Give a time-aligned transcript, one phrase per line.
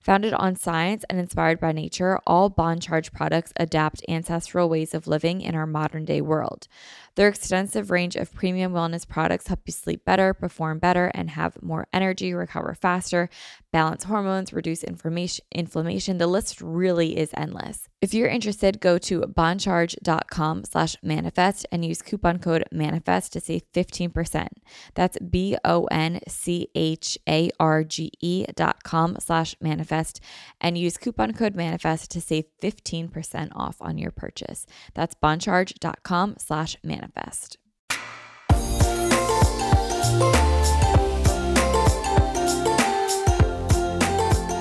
[0.00, 5.08] Founded on science and inspired by nature, all Bon Charge products adapt ancestral ways of
[5.08, 6.68] living in our modern day world.
[7.16, 11.60] Their extensive range of premium wellness products help you sleep better, perform better, and have
[11.60, 13.28] more energy, recover faster,
[13.72, 16.18] balance hormones, reduce inflammation.
[16.18, 17.88] The list really is endless.
[18.00, 23.62] If you're interested, go to boncharge.com slash manifest and use coupon code manifest to save
[23.72, 24.46] 15%.
[24.94, 25.74] That's B-O-N-C-H-A-R-G-E
[28.54, 29.87] dot com slash manifest
[30.60, 34.66] and use coupon code manifest to save 15% off on your purchase.
[34.94, 37.58] That's boncharge.com slash manifest manifest.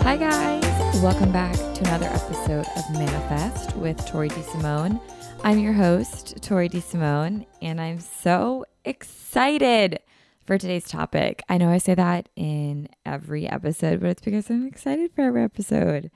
[0.03, 1.03] Hi, guys.
[1.03, 5.02] Welcome back to another episode of Manifest with Tori DeSimone.
[5.44, 9.99] I'm your host, Tori DeSimone, and I'm so excited
[10.47, 11.43] for today's topic.
[11.47, 15.43] I know I say that in every episode, but it's because I'm excited for every
[15.43, 16.09] episode.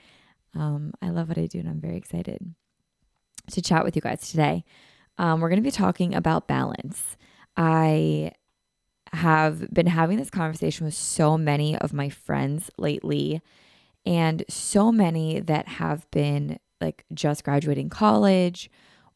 [0.55, 2.55] Um, I love what I do, and I'm very excited
[3.51, 4.63] to chat with you guys today
[5.17, 7.15] um, we're going to be talking about balance.
[7.55, 8.31] I
[9.13, 13.41] have been having this conversation with so many of my friends lately,
[14.05, 18.71] and so many that have been like just graduating college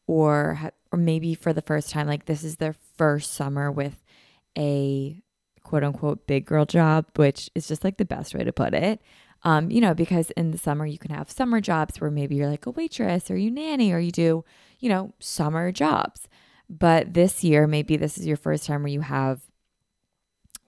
[0.06, 4.04] or or maybe for the first time like this is their first summer with
[4.56, 5.22] a
[5.62, 9.00] quote unquote big girl job which is just like the best way to put it
[9.42, 12.48] um, you know because in the summer you can have summer jobs where maybe you're
[12.48, 14.44] like a waitress or you nanny or you do
[14.78, 16.28] you know, summer jobs.
[16.68, 19.42] But this year, maybe this is your first time where you have,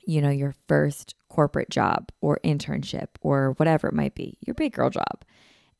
[0.05, 4.72] you know, your first corporate job or internship or whatever it might be, your big
[4.72, 5.25] girl job.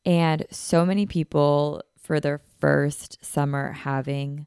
[0.05, 4.45] And so many people for their first summer having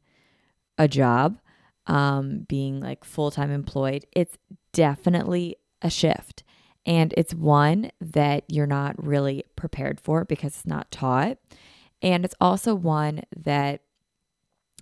[0.78, 1.38] a job,
[1.86, 4.38] um, being like full time employed, it's
[4.72, 6.42] definitely a shift.
[6.84, 11.38] And it's one that you're not really prepared for because it's not taught.
[12.00, 13.82] And it's also one that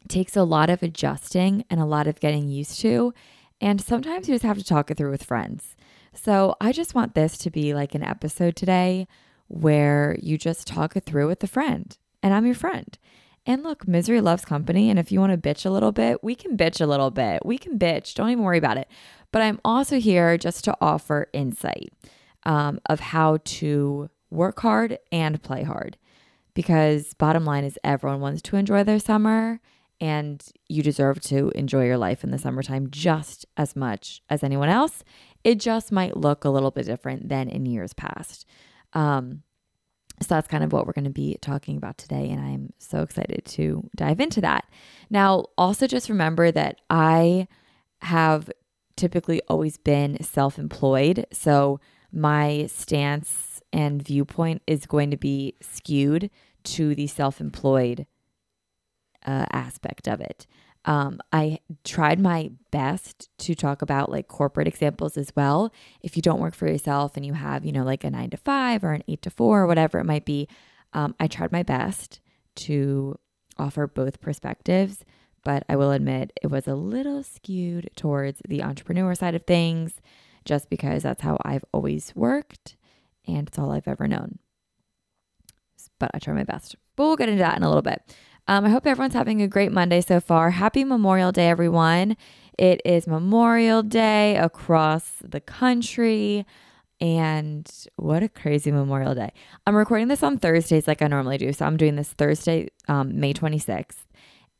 [0.08, 3.12] takes a lot of adjusting and a lot of getting used to.
[3.60, 5.76] And sometimes you just have to talk it through with friends.
[6.14, 9.06] So I just want this to be like an episode today
[9.48, 11.96] where you just talk it through with a friend.
[12.22, 12.96] And I'm your friend.
[13.46, 14.90] And look, misery loves company.
[14.90, 17.44] And if you want to bitch a little bit, we can bitch a little bit.
[17.44, 18.14] We can bitch.
[18.14, 18.88] Don't even worry about it.
[19.32, 21.92] But I'm also here just to offer insight
[22.44, 25.96] um, of how to work hard and play hard
[26.54, 29.60] because bottom line is everyone wants to enjoy their summer
[30.00, 34.68] and you deserve to enjoy your life in the summertime just as much as anyone
[34.68, 35.04] else.
[35.44, 38.46] It just might look a little bit different than in years past.
[38.92, 39.42] Um,
[40.22, 42.28] so that's kind of what we're going to be talking about today.
[42.28, 44.66] And I'm so excited to dive into that.
[45.08, 47.48] Now, also just remember that I
[48.02, 48.50] have
[48.96, 51.26] typically always been self employed.
[51.32, 51.80] So
[52.12, 56.30] my stance and viewpoint is going to be skewed
[56.64, 58.06] to the self employed
[59.24, 60.46] uh, aspect of it.
[60.84, 65.72] Um, I tried my best to talk about like corporate examples as well.
[66.02, 68.36] If you don't work for yourself and you have, you know, like a nine to
[68.38, 70.48] five or an eight to four or whatever it might be,
[70.92, 72.20] um, I tried my best
[72.56, 73.18] to
[73.58, 75.04] offer both perspectives,
[75.44, 80.00] but I will admit it was a little skewed towards the entrepreneur side of things
[80.44, 82.76] just because that's how I've always worked
[83.26, 84.38] and it's all I've ever known.
[85.98, 86.76] But I try my best.
[86.96, 88.02] But we'll get into that in a little bit.
[88.48, 90.50] Um, I hope everyone's having a great Monday so far.
[90.50, 92.16] Happy Memorial Day, everyone.
[92.58, 96.44] It is Memorial Day across the country.
[97.00, 99.32] And what a crazy Memorial Day.
[99.66, 101.52] I'm recording this on Thursdays like I normally do.
[101.52, 104.04] So I'm doing this Thursday, um, May 26th.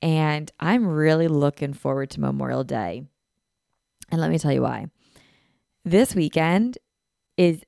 [0.00, 3.02] And I'm really looking forward to Memorial Day.
[4.10, 4.86] And let me tell you why.
[5.84, 6.78] This weekend
[7.36, 7.62] is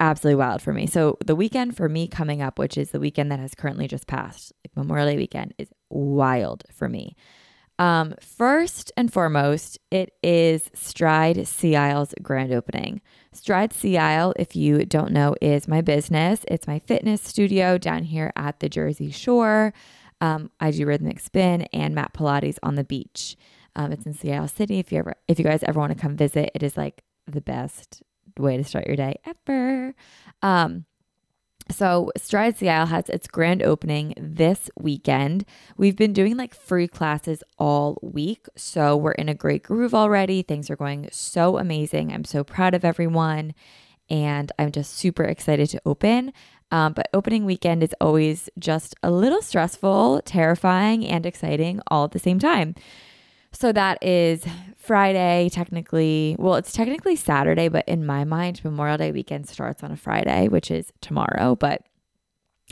[0.00, 0.86] absolutely wild for me.
[0.86, 4.06] So the weekend for me coming up, which is the weekend that has currently just
[4.06, 7.16] passed, like Memorial Day weekend, is wild for me.
[7.78, 13.00] Um, first and foremost, it is Stride Sea Isle's grand opening.
[13.32, 16.44] Stride Sea Isle, if you don't know, is my business.
[16.48, 19.72] It's my fitness studio down here at the Jersey Shore.
[20.20, 23.36] Um, I do rhythmic spin and mat Pilates on the beach.
[23.76, 24.80] Um, it's in Sea Isle City.
[24.80, 27.40] If you ever, if you guys ever want to come visit, it is like the
[27.40, 28.02] best
[28.42, 29.94] way to start your day ever.
[30.42, 30.84] Um,
[31.70, 35.44] so Stride Sea Isle has its grand opening this weekend.
[35.76, 38.46] We've been doing like free classes all week.
[38.56, 40.42] So we're in a great groove already.
[40.42, 42.12] Things are going so amazing.
[42.12, 43.54] I'm so proud of everyone.
[44.08, 46.32] And I'm just super excited to open.
[46.70, 52.12] Um, but opening weekend is always just a little stressful, terrifying, and exciting all at
[52.12, 52.74] the same time.
[53.52, 54.44] So that is
[54.76, 56.36] Friday, technically.
[56.38, 60.48] Well, it's technically Saturday, but in my mind, Memorial Day weekend starts on a Friday,
[60.48, 61.56] which is tomorrow.
[61.56, 61.82] But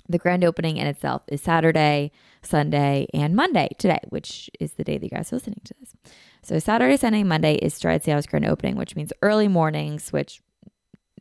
[0.09, 2.13] the grand opening in itself is Saturday,
[2.43, 5.95] Sunday, and Monday today, which is the day that you guys are listening to this.
[6.43, 10.41] So Saturday, Sunday, Monday is Stride Sea Isle's grand opening, which means early mornings, which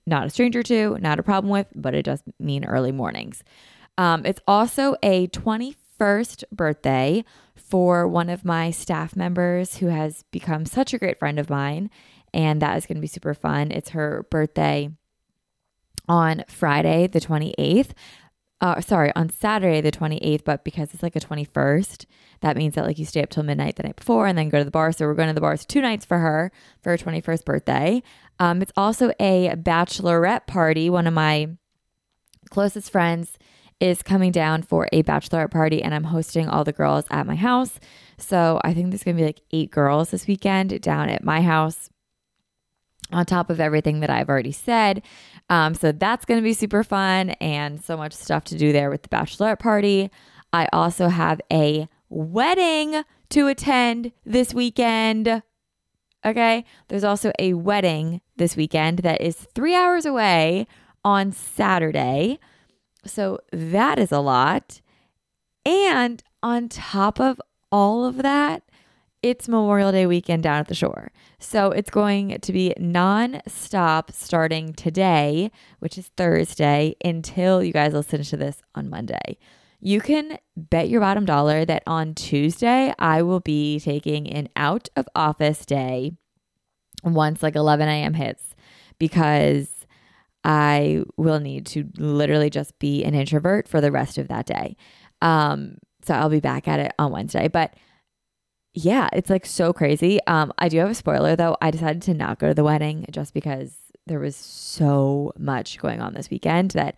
[0.06, 3.44] not a stranger to, not a problem with, but it does mean early mornings.
[3.98, 7.24] Um, it's also a 21st birthday
[7.68, 11.90] for one of my staff members who has become such a great friend of mine.
[12.34, 13.72] And that is going to be super fun.
[13.72, 14.90] It's her birthday
[16.08, 17.92] on Friday, the 28th.
[18.62, 22.06] Uh, sorry, on Saturday, the 28th, but because it's like a 21st,
[22.42, 24.60] that means that like you stay up till midnight the night before and then go
[24.60, 24.92] to the bar.
[24.92, 26.52] So we're going to the bars two nights for her
[26.82, 28.04] for her 21st birthday.
[28.40, 30.90] Um, it's also a bachelorette party.
[30.90, 31.50] One of my
[32.50, 33.38] closest friends
[33.80, 37.36] is coming down for a bachelorette party and I'm hosting all the girls at my
[37.36, 37.80] house.
[38.18, 41.42] So I think there's going to be like eight girls this weekend down at my
[41.42, 41.90] house
[43.12, 45.04] on top of everything that I've already said.
[45.50, 48.90] Um, so that's going to be super fun and so much stuff to do there
[48.90, 50.10] with the bachelorette party.
[50.54, 55.44] I also have a wedding to attend this weekend.
[56.26, 56.66] Okay.
[56.88, 60.66] There's also a wedding this weekend that is three hours away
[61.04, 62.40] on Saturday.
[63.06, 64.82] So that is a lot.
[65.66, 67.42] And on top of
[67.72, 68.64] all of that,
[69.24, 71.12] it's Memorial Day weekend down at the shore.
[71.40, 78.22] So it's going to be non-stop starting today, which is Thursday, until you guys listen
[78.24, 79.40] to this on Monday.
[79.80, 84.90] You can bet your bottom dollar that on Tuesday, I will be taking an out
[84.96, 86.14] of office day
[87.04, 88.14] once like 11 a.m.
[88.14, 88.56] hits
[89.00, 89.75] because
[90.46, 94.78] I will need to literally just be an introvert for the rest of that day.
[95.22, 97.48] Um, so I'll be back at it on Wednesday.
[97.48, 97.74] But
[98.76, 100.20] yeah, it's like so crazy.
[100.28, 101.58] Um, I do have a spoiler though.
[101.62, 103.76] I decided to not go to the wedding just because
[104.06, 106.96] there was so much going on this weekend that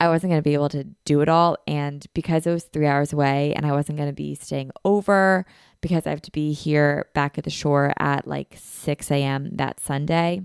[0.00, 1.58] I wasn't going to be able to do it all.
[1.68, 5.46] And because it was three hours away and I wasn't going to be staying over
[5.80, 9.50] because I have to be here back at the shore at like 6 a.m.
[9.56, 10.40] that Sunday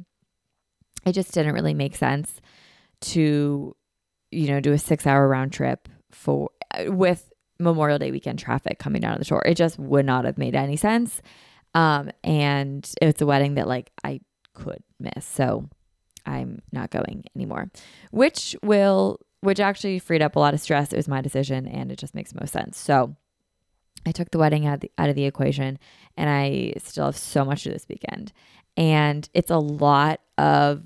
[1.06, 2.42] it just didn't really make sense
[3.02, 3.76] to,
[4.32, 6.50] you know, do a six hour round trip for
[6.88, 9.44] with Memorial Day weekend traffic coming down to the shore.
[9.46, 11.22] It just would not have made any sense.
[11.74, 14.22] Um, and it's a wedding that like I
[14.54, 15.26] could miss.
[15.26, 15.70] So
[16.26, 17.70] I'm not going anymore,
[18.12, 20.92] which will, which actually freed up a lot of stress.
[20.92, 22.78] It was my decision and it just makes most sense.
[22.78, 23.16] So
[24.06, 25.78] I took the wedding out of the, out of the equation
[26.18, 28.32] and I still have so much to this weekend.
[28.78, 30.84] And it's a lot of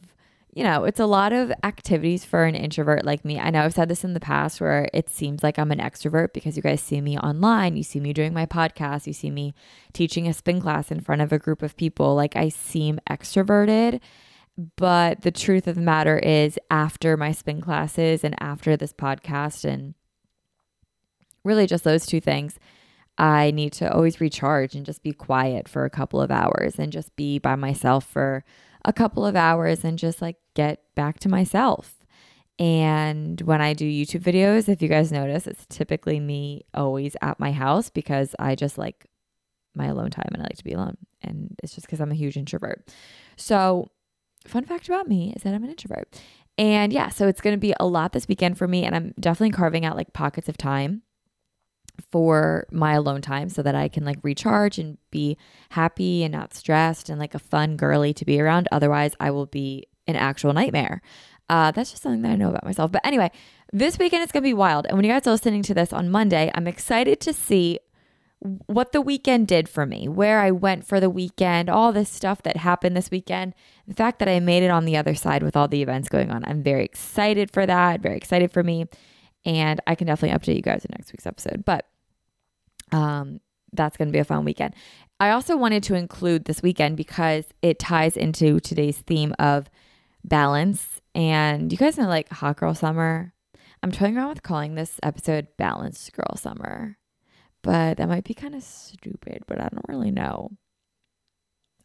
[0.60, 3.40] you know, it's a lot of activities for an introvert like me.
[3.40, 6.34] I know I've said this in the past where it seems like I'm an extrovert
[6.34, 9.54] because you guys see me online, you see me doing my podcast, you see me
[9.94, 12.14] teaching a spin class in front of a group of people.
[12.14, 14.02] Like I seem extroverted.
[14.76, 19.64] But the truth of the matter is, after my spin classes and after this podcast,
[19.64, 19.94] and
[21.46, 22.60] really just those two things,
[23.18, 26.92] I need to always recharge and just be quiet for a couple of hours and
[26.92, 28.44] just be by myself for
[28.86, 31.96] a couple of hours and just like get back to myself.
[32.58, 37.40] And when I do YouTube videos, if you guys notice, it's typically me always at
[37.40, 39.08] my house because I just like
[39.76, 40.98] my alone time and I like to be alone.
[41.22, 42.94] And it's just because I'm a huge introvert.
[43.38, 43.90] So,
[44.46, 46.22] fun fact about me is that I'm an introvert.
[46.58, 48.84] And yeah, so it's going to be a lot this weekend for me.
[48.84, 51.04] And I'm definitely carving out like pockets of time
[52.12, 55.38] for my alone time so that I can like recharge and be
[55.72, 58.68] happy and not stressed and like a fun girly to be around.
[58.72, 61.02] Otherwise, I will be an actual nightmare.
[61.50, 62.92] Uh, that's just something that I know about myself.
[62.92, 63.32] But anyway,
[63.74, 64.86] this weekend is going to be wild.
[64.86, 67.80] And when you guys are listening to this on Monday, I'm excited to see
[68.40, 72.42] what the weekend did for me, where I went for the weekend, all this stuff
[72.44, 73.54] that happened this weekend.
[73.88, 76.32] The fact that I made it on the other side with all the events going
[76.32, 76.46] on.
[76.46, 78.86] I'm very excited for that, very excited for me.
[79.46, 81.64] And I can definitely update you guys in next week's episode.
[81.66, 81.86] But
[82.92, 83.40] um,
[83.74, 84.76] that's going to be a fun weekend.
[85.20, 89.70] I also wanted to include this weekend because it ties into today's theme of
[90.24, 91.02] balance.
[91.16, 93.34] And you guys know, like Hot Girl Summer.
[93.82, 96.98] I'm toying around with calling this episode Balanced Girl Summer
[97.62, 100.52] but that might be kind of stupid, but I don't really know.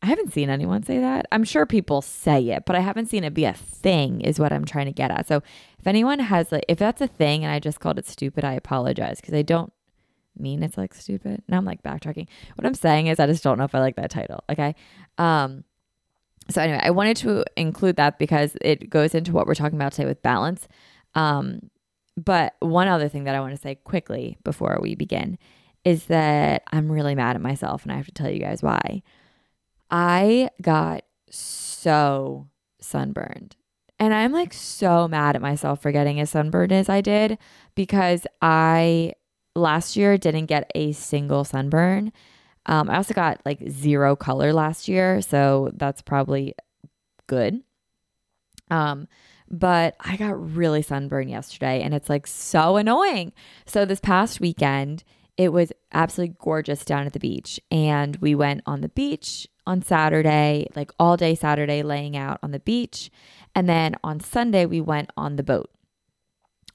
[0.05, 1.25] I haven't seen anyone say that.
[1.33, 4.53] I'm sure people say it, but I haven't seen it be a thing, is what
[4.53, 5.27] I'm trying to get at.
[5.27, 5.43] So
[5.79, 8.53] if anyone has, like, if that's a thing and I just called it stupid, I
[8.53, 9.73] apologize because I don't
[10.37, 11.43] mean it's like stupid.
[11.49, 12.29] Now I'm like backtracking.
[12.55, 14.45] What I'm saying is I just don't know if I like that title.
[14.51, 14.75] Okay.
[15.17, 15.65] Um,
[16.51, 19.93] so anyway, I wanted to include that because it goes into what we're talking about
[19.93, 20.69] today with balance.
[21.15, 21.71] Um,
[22.15, 25.39] but one other thing that I want to say quickly before we begin
[25.83, 29.03] is that I'm really mad at myself and I have to tell you guys why.
[29.95, 32.49] I got so
[32.81, 33.55] sunburned.
[34.01, 37.39] And I'm like so mad at myself for getting as sunburned as I did
[37.77, 39.13] because I
[39.55, 42.13] last year didn't get a single sunburn.
[42.67, 46.57] Um, I also got like zero color last year, so that's probably
[47.29, 47.63] good.
[48.73, 49.07] Um,
[49.49, 53.33] but I got really sunburned yesterday and it's like so annoying.
[53.65, 55.05] So this past weekend,
[55.37, 57.61] it was absolutely gorgeous down at the beach.
[57.71, 62.51] And we went on the beach on Saturday, like all day Saturday, laying out on
[62.51, 63.11] the beach.
[63.55, 65.71] And then on Sunday, we went on the boat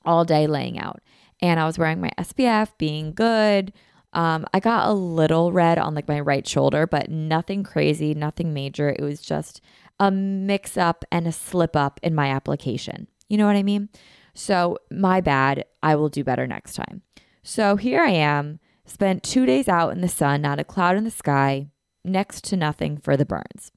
[0.06, 1.02] all day laying out.
[1.42, 3.72] And I was wearing my SPF, being good.
[4.14, 8.54] Um, I got a little red on like my right shoulder, but nothing crazy, nothing
[8.54, 8.90] major.
[8.90, 9.62] It was just
[10.00, 13.08] a mix up and a slip up in my application.
[13.28, 13.90] You know what I mean?
[14.34, 15.66] So, my bad.
[15.82, 17.04] I will do better next time.
[17.44, 21.04] So here I am, spent two days out in the sun, not a cloud in
[21.04, 21.68] the sky,
[22.04, 23.72] next to nothing for the burns.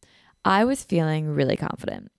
[0.45, 2.11] I was feeling really confident.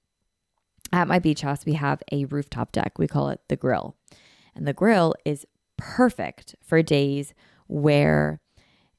[0.92, 3.00] At my beach house, we have a rooftop deck.
[3.00, 3.96] We call it the grill.
[4.56, 5.46] And the grill is
[5.78, 7.34] perfect for days
[7.68, 8.40] where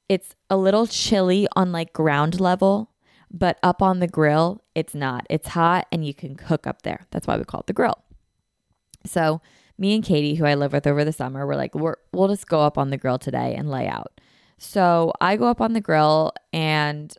[0.09, 2.91] it's a little chilly on like ground level,
[3.31, 5.25] but up on the grill, it's not.
[5.29, 7.07] It's hot and you can cook up there.
[7.11, 8.03] That's why we call it the grill.
[9.05, 9.41] So
[9.77, 12.47] me and Katie, who I live with over the summer, were like, we're, we'll just
[12.47, 14.19] go up on the grill today and lay out.
[14.57, 17.13] So I go up on the grill and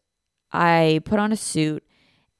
[0.52, 1.84] I put on a suit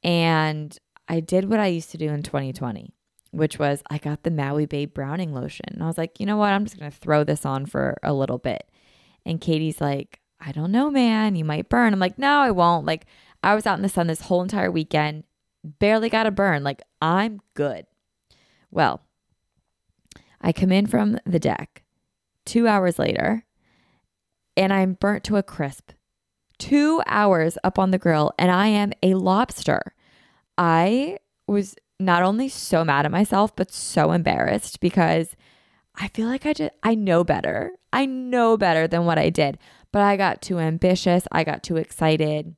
[0.03, 0.77] and
[1.09, 2.93] I did what I used to do in 2020,
[3.31, 5.67] which was I got the Maui Babe Browning lotion.
[5.69, 6.53] And I was like, you know what?
[6.53, 8.71] I'm just going to throw this on for a little bit.
[9.25, 11.37] And Katie's like, I don't know, man.
[11.37, 11.93] You might burn.
[11.93, 12.87] I'm like, no, I won't.
[12.87, 13.07] Like,
[13.43, 15.25] I was out in the sun this whole entire weekend,
[15.65, 16.63] barely got a burn.
[16.63, 17.87] Like, I'm good.
[18.71, 19.03] Well,
[20.41, 21.83] I come in from the deck
[22.45, 23.46] two hours later
[24.57, 25.93] and I'm burnt to a crisp.
[26.59, 29.95] Two hours up on the grill and I am a lobster.
[30.57, 35.37] I was not only so mad at myself, but so embarrassed because
[35.95, 37.73] I feel like I just, I know better.
[37.93, 39.59] I know better than what I did,
[39.93, 41.27] but I got too ambitious.
[41.33, 42.55] I got too excited.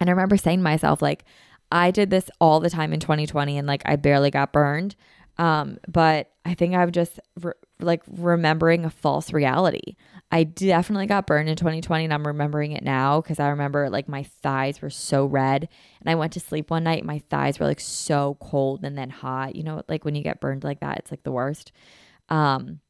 [0.00, 1.24] And I remember saying to myself, like,
[1.72, 4.96] I did this all the time in 2020 and like I barely got burned.
[5.38, 9.96] Um, but I think I'm just re- like remembering a false reality.
[10.32, 14.08] I definitely got burned in 2020 and I'm remembering it now because I remember like
[14.08, 15.68] my thighs were so red
[16.00, 19.10] and I went to sleep one night my thighs were like so cold and then
[19.10, 19.56] hot.
[19.56, 21.72] You know, like when you get burned like that, it's like the worst.
[22.28, 22.80] Um,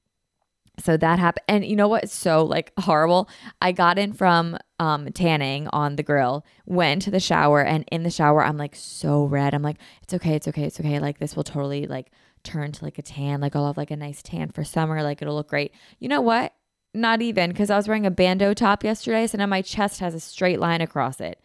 [0.78, 3.28] so that happened and you know what's so like horrible
[3.60, 8.02] i got in from um tanning on the grill went to the shower and in
[8.02, 11.18] the shower i'm like so red i'm like it's okay it's okay it's okay like
[11.18, 12.10] this will totally like
[12.42, 13.40] turn to like a tan.
[13.40, 15.02] Like I'll have like a nice tan for summer.
[15.02, 15.72] Like it'll look great.
[15.98, 16.54] You know what?
[16.92, 19.26] Not even because I was wearing a bandeau top yesterday.
[19.26, 21.40] So now my chest has a straight line across it.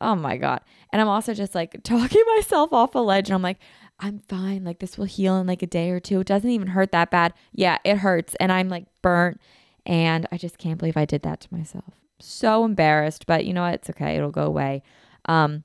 [0.00, 0.60] Oh my God.
[0.92, 3.28] And I'm also just like talking myself off a ledge.
[3.28, 3.58] And I'm like,
[3.98, 4.64] I'm fine.
[4.64, 6.20] Like this will heal in like a day or two.
[6.20, 7.34] It doesn't even hurt that bad.
[7.52, 8.34] Yeah, it hurts.
[8.40, 9.40] And I'm like burnt.
[9.86, 11.94] And I just can't believe I did that to myself.
[12.20, 13.74] So embarrassed, but you know what?
[13.74, 14.16] It's okay.
[14.16, 14.82] It'll go away.
[15.24, 15.64] Um,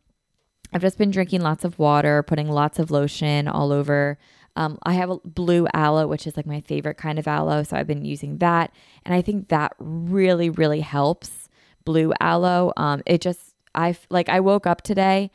[0.74, 4.18] I've just been drinking lots of water, putting lots of lotion all over
[4.56, 7.64] um, I have a blue aloe, which is like my favorite kind of aloe.
[7.64, 8.72] So I've been using that.
[9.04, 11.50] And I think that really, really helps
[11.84, 12.72] blue aloe.
[12.78, 15.32] Um, it just, I like, I woke up today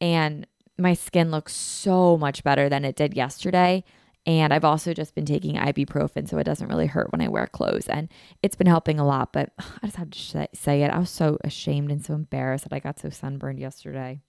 [0.00, 0.46] and
[0.78, 3.84] my skin looks so much better than it did yesterday.
[4.24, 7.48] And I've also just been taking ibuprofen, so it doesn't really hurt when I wear
[7.48, 7.88] clothes.
[7.88, 8.08] And
[8.40, 10.90] it's been helping a lot, but I just have to say it.
[10.90, 14.20] I was so ashamed and so embarrassed that I got so sunburned yesterday.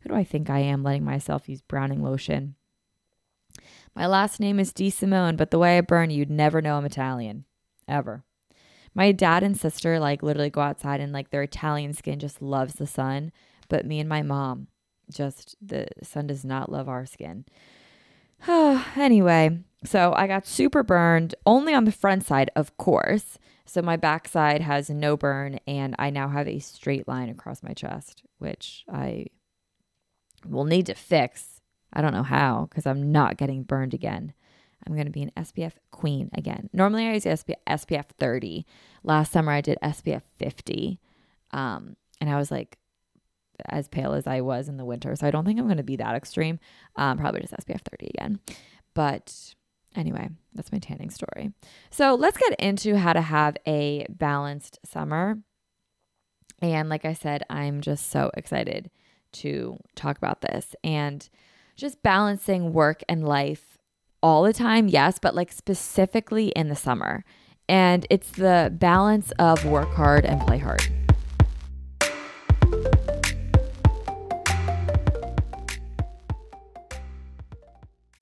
[0.00, 2.56] Who do I think I am letting myself use browning lotion?
[3.94, 7.44] My last name is DeSimone, but the way I burn, you'd never know I'm Italian.
[7.88, 8.24] Ever.
[8.94, 12.74] My dad and sister like literally go outside and like their Italian skin just loves
[12.74, 13.32] the sun,
[13.68, 14.68] but me and my mom
[15.10, 17.44] just the sun does not love our skin.
[18.48, 23.38] anyway, so I got super burned only on the front side, of course.
[23.66, 27.72] So my backside has no burn, and I now have a straight line across my
[27.72, 29.26] chest, which I
[30.44, 31.49] will need to fix.
[31.92, 34.32] I don't know how because I'm not getting burned again.
[34.86, 36.70] I'm going to be an SPF queen again.
[36.72, 38.64] Normally I use SPF, SPF 30.
[39.02, 40.98] Last summer I did SPF 50.
[41.52, 42.78] Um, and I was like
[43.68, 45.14] as pale as I was in the winter.
[45.16, 46.58] So I don't think I'm going to be that extreme.
[46.96, 48.40] Um, probably just SPF 30 again.
[48.94, 49.54] But
[49.96, 51.52] Anyway, that's my tanning story.
[51.90, 55.38] So let's get into how to have a balanced summer.
[56.62, 58.90] And like I said, I'm just so excited
[59.32, 61.28] to talk about this and
[61.80, 63.78] just balancing work and life
[64.22, 67.24] all the time, yes, but like specifically in the summer.
[67.68, 70.86] And it's the balance of work hard and play hard.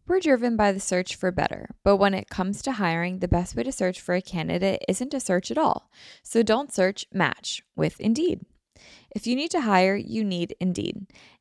[0.07, 3.57] We're driven by the search for better, but when it comes to hiring, the best
[3.57, 5.91] way to search for a candidate isn't to search at all.
[6.23, 8.41] So don't search, match with Indeed.
[9.11, 11.09] If you need to hire, you need Indeed.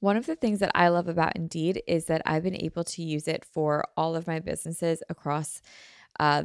[0.00, 3.02] One of the things that I love about Indeed is that I've been able to
[3.02, 5.60] use it for all of my businesses across
[6.18, 6.44] uh,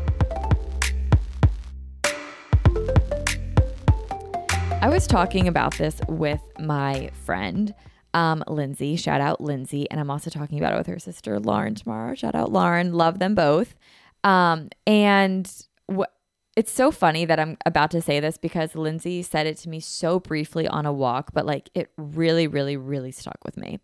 [4.81, 7.71] I was talking about this with my friend,
[8.15, 8.95] um, Lindsay.
[8.95, 9.87] Shout out Lindsay.
[9.91, 12.15] And I'm also talking about it with her sister, Lauren, tomorrow.
[12.15, 12.91] Shout out Lauren.
[12.91, 13.75] Love them both.
[14.23, 15.49] Um, and
[15.85, 16.13] what
[16.57, 19.79] it's so funny that I'm about to say this because Lindsay said it to me
[19.79, 23.79] so briefly on a walk, but like it really, really, really stuck with me.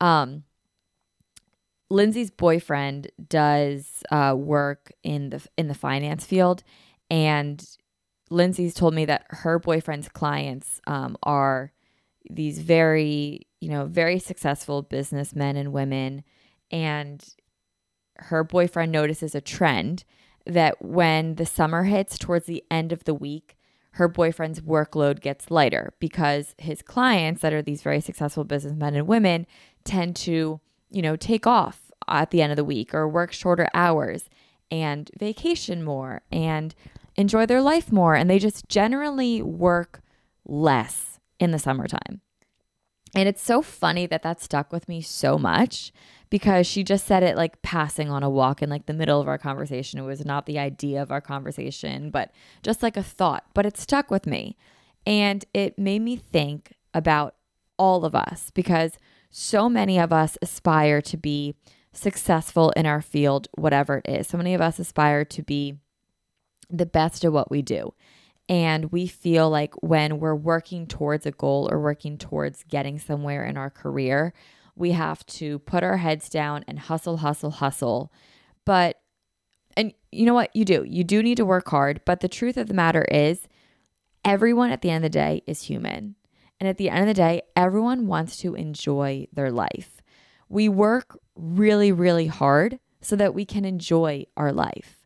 [0.00, 0.44] Um,
[1.90, 6.62] Lindsay's boyfriend does uh, work in the in the finance field,
[7.10, 7.62] and
[8.30, 11.72] Lindsay's told me that her boyfriend's clients um, are
[12.28, 16.22] these very, you know, very successful businessmen and women.
[16.70, 17.24] And
[18.16, 20.04] her boyfriend notices a trend
[20.46, 23.56] that when the summer hits towards the end of the week,
[23.92, 29.08] her boyfriend's workload gets lighter because his clients that are these very successful businessmen and
[29.08, 29.46] women
[29.82, 33.68] tend to, you know, take off at the end of the week or work shorter
[33.74, 34.28] hours
[34.70, 36.74] and vacation more and
[37.20, 40.00] enjoy their life more and they just generally work
[40.44, 42.20] less in the summertime.
[43.14, 45.92] And it's so funny that that stuck with me so much
[46.30, 49.26] because she just said it like passing on a walk in like the middle of
[49.26, 49.98] our conversation.
[49.98, 52.30] It was not the idea of our conversation, but
[52.62, 53.44] just like a thought.
[53.52, 54.56] But it stuck with me.
[55.06, 57.34] And it made me think about
[57.78, 58.92] all of us because
[59.30, 61.54] so many of us aspire to be
[61.92, 64.28] successful in our field, whatever it is.
[64.28, 65.78] So many of us aspire to be
[66.70, 67.94] the best at what we do.
[68.48, 73.44] And we feel like when we're working towards a goal or working towards getting somewhere
[73.44, 74.32] in our career,
[74.74, 78.12] we have to put our heads down and hustle, hustle, hustle.
[78.64, 79.00] But,
[79.76, 80.50] and you know what?
[80.54, 80.84] You do.
[80.84, 82.00] You do need to work hard.
[82.04, 83.46] But the truth of the matter is,
[84.24, 86.16] everyone at the end of the day is human.
[86.58, 90.02] And at the end of the day, everyone wants to enjoy their life.
[90.48, 94.99] We work really, really hard so that we can enjoy our life.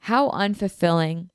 [0.00, 1.28] How unfulfilling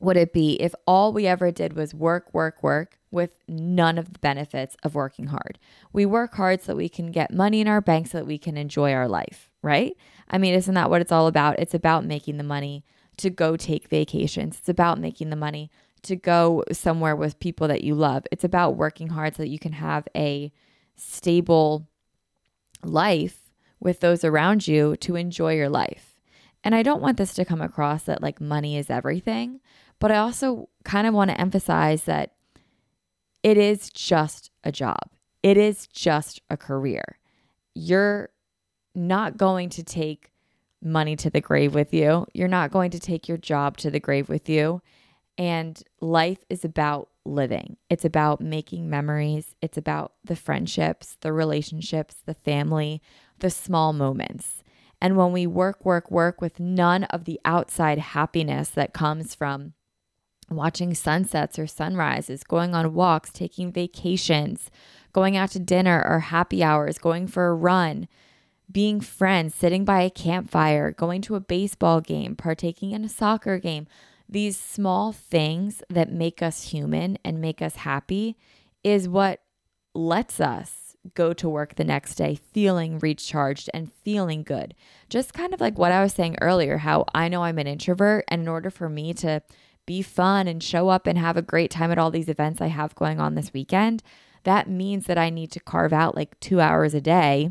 [0.00, 4.12] would it be if all we ever did was work, work, work with none of
[4.12, 5.58] the benefits of working hard?
[5.92, 8.38] We work hard so that we can get money in our bank so that we
[8.38, 9.96] can enjoy our life, right?
[10.28, 11.58] I mean, isn't that what it's all about?
[11.58, 12.84] It's about making the money
[13.18, 15.70] to go take vacations, it's about making the money
[16.02, 18.24] to go somewhere with people that you love.
[18.30, 20.52] It's about working hard so that you can have a
[20.94, 21.88] stable
[22.84, 26.07] life with those around you to enjoy your life.
[26.64, 29.60] And I don't want this to come across that like money is everything,
[29.98, 32.32] but I also kind of want to emphasize that
[33.42, 35.10] it is just a job,
[35.42, 37.18] it is just a career.
[37.74, 38.30] You're
[38.94, 40.32] not going to take
[40.82, 44.00] money to the grave with you, you're not going to take your job to the
[44.00, 44.82] grave with you.
[45.36, 47.76] And life is about living.
[47.88, 49.54] It's about making memories.
[49.62, 53.00] It's about the friendships, the relationships, the family,
[53.38, 54.57] the small moments.
[55.00, 59.74] And when we work, work, work with none of the outside happiness that comes from
[60.50, 64.70] watching sunsets or sunrises, going on walks, taking vacations,
[65.12, 68.08] going out to dinner or happy hours, going for a run,
[68.70, 73.58] being friends, sitting by a campfire, going to a baseball game, partaking in a soccer
[73.58, 73.86] game.
[74.28, 78.36] These small things that make us human and make us happy
[78.84, 79.40] is what
[79.94, 84.74] lets us go to work the next day feeling recharged and feeling good.
[85.08, 88.24] Just kind of like what I was saying earlier, how I know I'm an introvert,
[88.28, 89.42] and in order for me to
[89.86, 92.66] be fun and show up and have a great time at all these events I
[92.66, 94.02] have going on this weekend,
[94.44, 97.50] that means that I need to carve out like two hours a day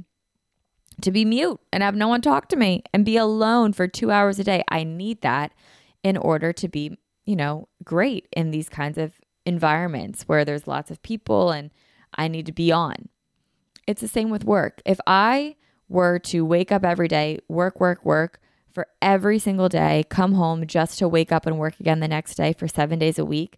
[1.01, 4.11] to be mute and have no one talk to me and be alone for two
[4.11, 4.63] hours a day.
[4.69, 5.53] I need that
[6.03, 9.13] in order to be, you know, great in these kinds of
[9.45, 11.71] environments where there's lots of people and
[12.15, 13.09] I need to be on.
[13.87, 14.81] It's the same with work.
[14.85, 15.55] If I
[15.89, 20.67] were to wake up every day, work, work, work for every single day, come home
[20.67, 23.57] just to wake up and work again the next day for seven days a week,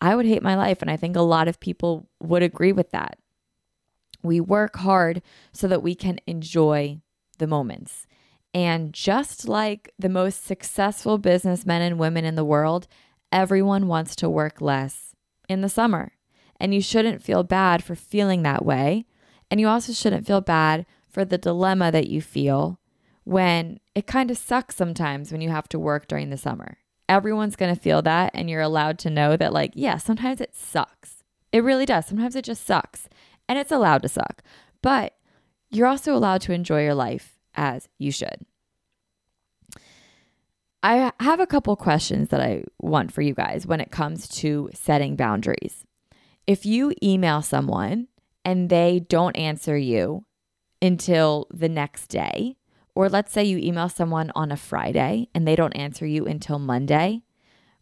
[0.00, 0.82] I would hate my life.
[0.82, 3.18] And I think a lot of people would agree with that.
[4.22, 7.00] We work hard so that we can enjoy
[7.38, 8.06] the moments.
[8.52, 12.86] And just like the most successful businessmen and women in the world,
[13.32, 15.14] everyone wants to work less
[15.48, 16.12] in the summer.
[16.58, 19.06] And you shouldn't feel bad for feeling that way.
[19.50, 22.78] And you also shouldn't feel bad for the dilemma that you feel
[23.24, 26.78] when it kind of sucks sometimes when you have to work during the summer.
[27.08, 28.30] Everyone's going to feel that.
[28.34, 31.24] And you're allowed to know that, like, yeah, sometimes it sucks.
[31.52, 32.06] It really does.
[32.06, 33.08] Sometimes it just sucks.
[33.48, 34.42] And it's allowed to suck.
[34.80, 35.16] But
[35.70, 38.46] you're also allowed to enjoy your life as you should.
[40.82, 44.70] I have a couple questions that I want for you guys when it comes to
[44.72, 45.84] setting boundaries.
[46.46, 48.08] If you email someone
[48.44, 50.24] and they don't answer you
[50.82, 52.56] until the next day,
[52.94, 56.58] or let's say you email someone on a Friday and they don't answer you until
[56.58, 57.22] Monday,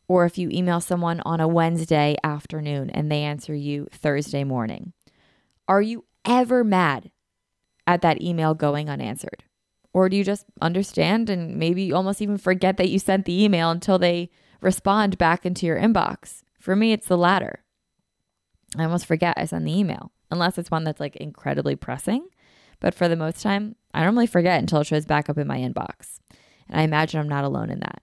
[0.08, 4.92] or if you email someone on a Wednesday afternoon and they answer you Thursday morning,
[5.66, 7.10] are you ever mad
[7.86, 9.44] at that email going unanswered?
[9.92, 13.70] Or do you just understand and maybe almost even forget that you sent the email
[13.70, 16.42] until they respond back into your inbox?
[16.60, 17.64] For me, it's the latter.
[18.76, 22.28] I almost forget I sent the email, unless it's one that's like incredibly pressing.
[22.80, 25.58] But for the most time, I normally forget until it shows back up in my
[25.58, 26.20] inbox.
[26.68, 28.02] And I imagine I'm not alone in that.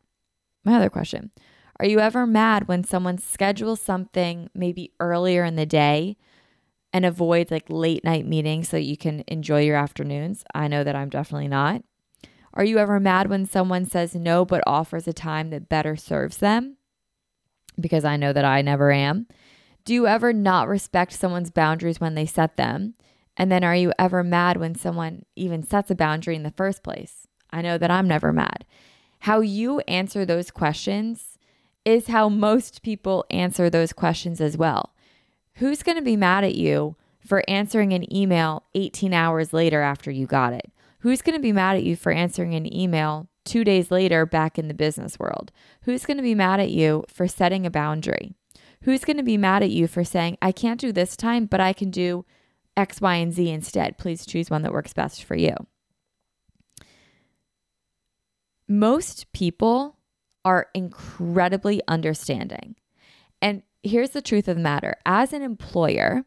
[0.64, 1.32] My other question
[1.80, 6.18] Are you ever mad when someone schedules something maybe earlier in the day
[6.96, 10.46] and avoid like late night meetings so you can enjoy your afternoons.
[10.56, 11.84] I know that I'm definitely not.
[12.54, 16.38] Are you ever mad when someone says no but offers a time that better serves
[16.38, 16.78] them?
[17.78, 19.28] Because I know that I never am.
[19.86, 22.96] Do you ever not respect someone's boundaries when they set them?
[23.38, 26.82] And then are you ever mad when someone even sets a boundary in the first
[26.82, 27.28] place?
[27.52, 28.66] I know that I'm never mad.
[29.20, 31.38] How you answer those questions
[31.86, 34.96] is how most people answer those questions as well.
[35.56, 40.10] Who's going to be mad at you for answering an email 18 hours later after
[40.10, 40.72] you got it?
[41.00, 44.58] Who's going to be mad at you for answering an email two days later back
[44.58, 45.52] in the business world?
[45.84, 48.34] Who's going to be mad at you for setting a boundary?
[48.82, 51.60] Who's going to be mad at you for saying, I can't do this time, but
[51.60, 52.26] I can do
[52.78, 53.98] X, Y, and Z instead?
[53.98, 55.56] Please choose one that works best for you.
[58.68, 59.98] Most people
[60.44, 62.76] are incredibly understanding.
[63.42, 66.26] And here's the truth of the matter as an employer,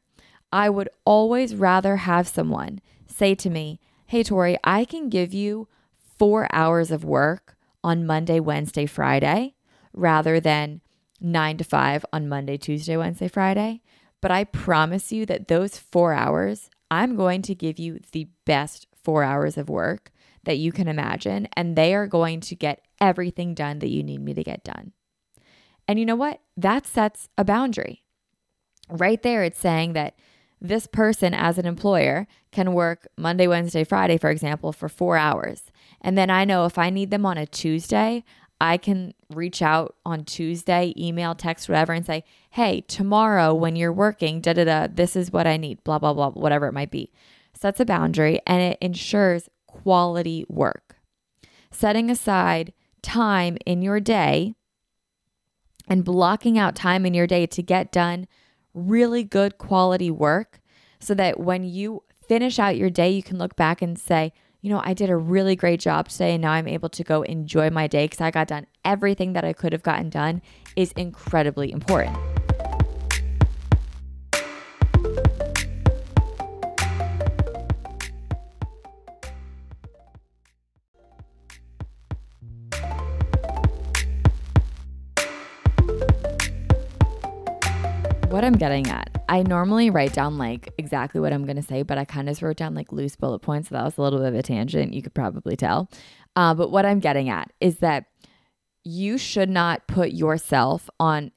[0.52, 5.68] I would always rather have someone say to me, Hey, Tori, I can give you
[5.98, 9.54] four hours of work on Monday, Wednesday, Friday,
[9.92, 10.80] rather than
[11.20, 13.82] nine to five on Monday, Tuesday, Wednesday, Friday.
[14.20, 18.86] But I promise you that those four hours, I'm going to give you the best
[18.94, 20.10] four hours of work
[20.44, 24.20] that you can imagine, and they are going to get everything done that you need
[24.20, 24.92] me to get done.
[25.86, 26.40] And you know what?
[26.56, 28.02] That sets a boundary.
[28.90, 30.14] Right there, it's saying that
[30.60, 35.62] this person, as an employer, can work Monday, Wednesday, Friday, for example, for four hours.
[36.00, 38.24] And then I know if I need them on a Tuesday,
[38.60, 43.92] I can reach out on Tuesday, email, text, whatever, and say, hey, tomorrow when you're
[43.92, 46.90] working, da da da, this is what I need, blah, blah, blah, whatever it might
[46.90, 47.12] be.
[47.54, 50.96] Sets a boundary and it ensures quality work.
[51.70, 54.54] Setting aside time in your day
[55.86, 58.26] and blocking out time in your day to get done
[58.74, 60.60] really good quality work
[61.00, 64.70] so that when you finish out your day, you can look back and say, you
[64.70, 67.70] know, I did a really great job today and now I'm able to go enjoy
[67.70, 70.42] my day because I got done everything that I could have gotten done
[70.74, 72.37] is incredibly important.
[88.38, 89.24] What I'm getting at.
[89.28, 92.34] I normally write down like exactly what I'm going to say, but I kind of
[92.34, 93.68] just wrote down like loose bullet points.
[93.68, 94.94] So that was a little bit of a tangent.
[94.94, 95.90] You could probably tell.
[96.36, 98.04] Uh, but what I'm getting at is that
[98.84, 101.32] you should not put yourself on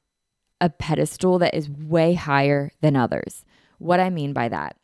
[0.60, 3.44] a pedestal that is way higher than others.
[3.78, 4.76] What I mean by that,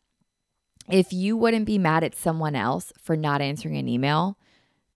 [0.89, 4.37] if you wouldn't be mad at someone else for not answering an email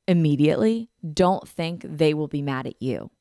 [0.09, 3.11] immediately, don't think they will be mad at you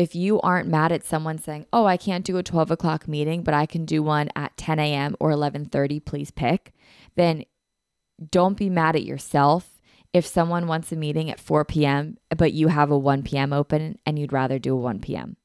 [0.00, 3.42] if you aren't mad at someone saying, "Oh, I can't do a 12 o'clock meeting,
[3.42, 5.14] but I can do one at 10 a.m.
[5.20, 6.72] or 11:30, please pick,"
[7.16, 7.44] then
[8.30, 9.82] don't be mad at yourself
[10.14, 12.16] if someone wants a meeting at 4 p.m.
[12.34, 13.52] but you have a 1 p.m.
[13.52, 15.36] open and you'd rather do a 1 p.m.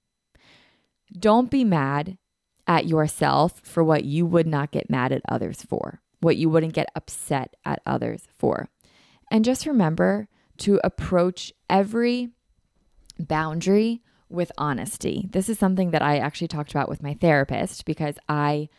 [1.12, 2.18] Don't be mad
[2.66, 6.74] at yourself for what you would not get mad at others for, what you wouldn't
[6.74, 8.70] get upset at others for.
[9.30, 12.30] And just remember to approach every
[13.20, 15.28] boundary with honesty.
[15.32, 18.70] This is something that I actually talked about with my therapist because I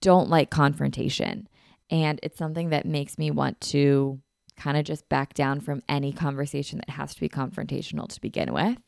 [0.00, 1.48] don't like confrontation.
[1.90, 4.20] And it's something that makes me want to
[4.56, 8.52] kind of just back down from any conversation that has to be confrontational to begin
[8.52, 8.78] with.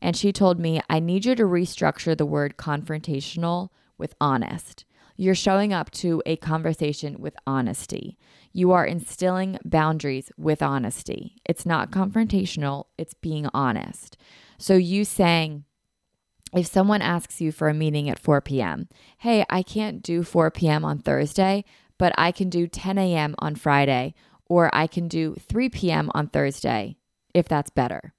[0.00, 4.84] And she told me, I need you to restructure the word confrontational with honest.
[5.16, 8.16] You're showing up to a conversation with honesty.
[8.52, 11.34] You are instilling boundaries with honesty.
[11.44, 14.16] It's not confrontational, it's being honest.
[14.58, 15.64] So, you saying,
[16.54, 20.50] if someone asks you for a meeting at 4 p.m., hey, I can't do 4
[20.50, 20.84] p.m.
[20.84, 21.64] on Thursday,
[21.98, 23.34] but I can do 10 a.m.
[23.38, 24.14] on Friday,
[24.46, 26.10] or I can do 3 p.m.
[26.14, 26.96] on Thursday
[27.34, 28.14] if that's better.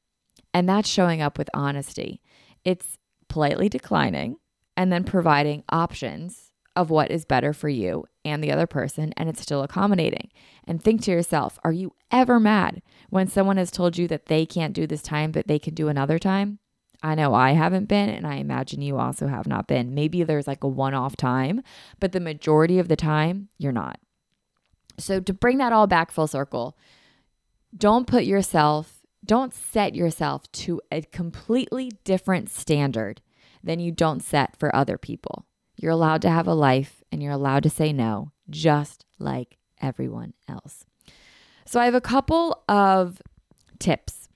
[0.53, 2.21] And that's showing up with honesty.
[2.63, 2.97] It's
[3.27, 4.37] politely declining
[4.77, 6.48] and then providing options
[6.79, 10.29] of what is better for you and the other person, and it's still accommodating.
[10.65, 14.45] And think to yourself, are you ever mad when someone has told you that they
[14.45, 16.59] can't do this time, but they can do another time?
[17.03, 19.93] I know I haven't been, and I imagine you also have not been.
[19.93, 21.63] Maybe there's like a one off time,
[21.99, 23.99] but the majority of the time, you're not.
[24.97, 26.77] So, to bring that all back full circle,
[27.77, 33.21] don't put yourself, don't set yourself to a completely different standard
[33.61, 35.45] than you don't set for other people.
[35.79, 40.33] You're allowed to have a life and you're allowed to say no, just like everyone
[40.47, 40.85] else.
[41.65, 43.21] So, I have a couple of
[43.79, 44.27] tips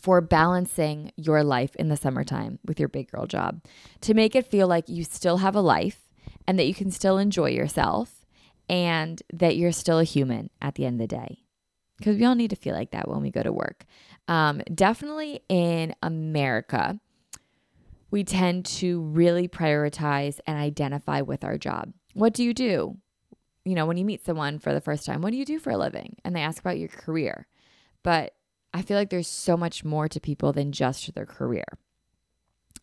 [0.00, 3.60] for balancing your life in the summertime with your big girl job
[4.02, 6.06] to make it feel like you still have a life
[6.46, 8.24] and that you can still enjoy yourself
[8.68, 11.42] and that you're still a human at the end of the day.
[11.98, 13.86] Because we all need to feel like that when we go to work.
[14.28, 17.00] Um, definitely in America,
[18.10, 21.92] we tend to really prioritize and identify with our job.
[22.14, 22.98] What do you do?
[23.64, 25.70] You know, when you meet someone for the first time, what do you do for
[25.70, 26.16] a living?
[26.24, 27.46] And they ask about your career.
[28.02, 28.34] But
[28.72, 31.64] I feel like there's so much more to people than just their career.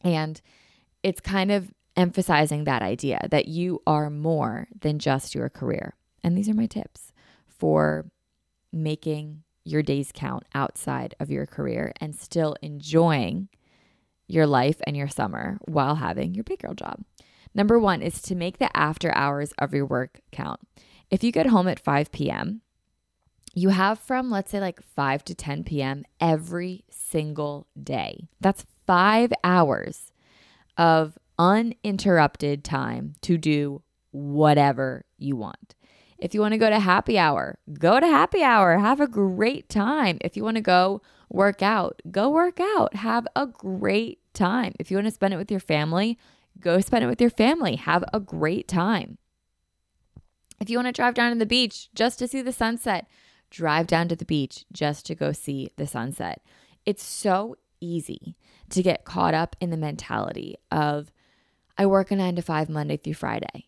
[0.02, 0.42] And
[1.04, 5.96] it's kind of emphasizing that idea that you are more than just your career.
[6.24, 7.14] And these are my tips
[7.48, 8.10] for
[8.72, 13.48] making your days count outside of your career and still enjoying
[14.28, 17.04] your life and your summer while having your big girl job.
[17.54, 20.60] Number one is to make the after hours of your work count.
[21.10, 22.62] If you get home at 5 p.m.,
[23.54, 26.04] you have from, let's say, like 5 to 10 p.m.
[26.20, 28.28] every single day.
[28.42, 30.12] That's five hours
[30.78, 35.76] of uninterrupted time to do whatever you want.
[36.24, 38.78] If you want to go to happy hour, go to happy hour.
[38.78, 40.20] Have a great time.
[40.22, 42.96] If you want to go work out, go work out.
[42.96, 44.74] Have a great time.
[44.80, 46.18] If you want to spend it with your family,
[46.62, 47.76] go spend it with your family.
[47.76, 49.18] Have a great time.
[50.62, 53.06] If you want to drive down to the beach just to see the sunset,
[53.50, 56.42] drive down to the beach just to go see the sunset.
[56.86, 58.38] It's so easy
[58.70, 61.12] to get caught up in the mentality of,
[61.78, 63.68] I work a nine to five Monday through Friday.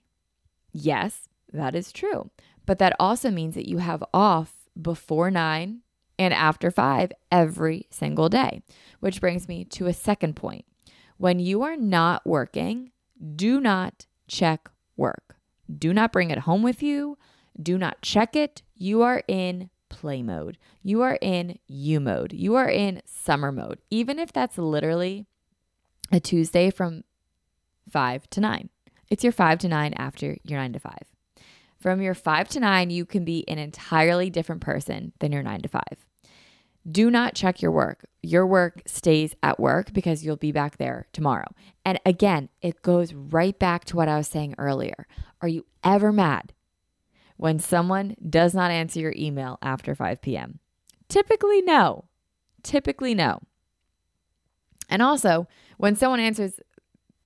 [0.72, 2.30] Yes, that is true.
[2.66, 5.82] But that also means that you have off before nine
[6.18, 8.62] and after five every single day,
[9.00, 10.66] which brings me to a second point.
[11.18, 12.92] When you are not working,
[13.36, 15.36] do not check work.
[15.74, 17.18] Do not bring it home with you.
[17.62, 18.62] Do not check it.
[18.76, 20.58] You are in play mode.
[20.84, 22.34] You are in you mode.
[22.34, 25.26] You are in summer mode, even if that's literally
[26.12, 27.04] a Tuesday from
[27.90, 28.70] five to nine.
[29.10, 31.15] It's your five to nine after your nine to five.
[31.86, 35.62] From your five to nine, you can be an entirely different person than your nine
[35.62, 36.08] to five.
[36.90, 38.08] Do not check your work.
[38.24, 41.46] Your work stays at work because you'll be back there tomorrow.
[41.86, 45.06] And again, it goes right back to what I was saying earlier.
[45.44, 46.54] Are you ever mad
[47.38, 50.58] when someone does not answer your email after 5 p.m.?
[51.08, 52.06] Typically, no.
[52.64, 53.42] Typically, no.
[54.90, 56.60] And also, when someone answers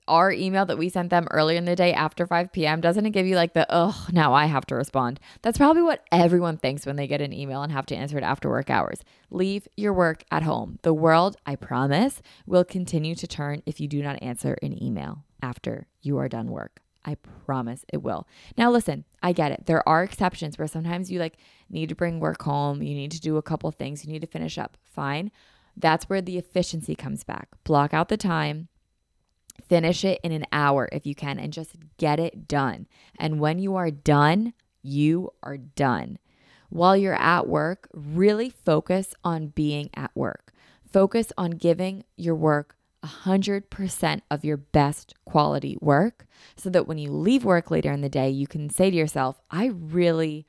[0.09, 3.11] our email that we sent them earlier in the day after 5 p.m., doesn't it
[3.11, 5.19] give you like the, oh, now I have to respond?
[5.41, 8.23] That's probably what everyone thinks when they get an email and have to answer it
[8.23, 9.03] after work hours.
[9.29, 10.79] Leave your work at home.
[10.81, 15.23] The world, I promise, will continue to turn if you do not answer an email
[15.41, 16.81] after you are done work.
[17.05, 18.27] I promise it will.
[18.57, 19.65] Now, listen, I get it.
[19.65, 21.37] There are exceptions where sometimes you like
[21.69, 24.27] need to bring work home, you need to do a couple things, you need to
[24.27, 24.77] finish up.
[24.83, 25.31] Fine.
[25.77, 27.47] That's where the efficiency comes back.
[27.63, 28.67] Block out the time,
[29.67, 32.87] finish it in an hour if you can, and just get it done.
[33.17, 36.19] And when you are done, you are done.
[36.69, 40.53] While you're at work, really focus on being at work.
[40.91, 47.11] Focus on giving your work 100% of your best quality work so that when you
[47.11, 50.45] leave work later in the day, you can say to yourself, I really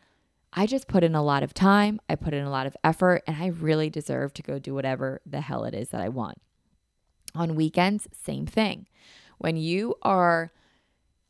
[0.52, 3.22] I just put in a lot of time, I put in a lot of effort,
[3.26, 6.38] and I really deserve to go do whatever the hell it is that I want.
[7.34, 8.86] On weekends, same thing.
[9.38, 10.52] When you are